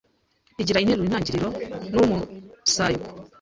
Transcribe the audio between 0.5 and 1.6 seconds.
igira interuro intangiriro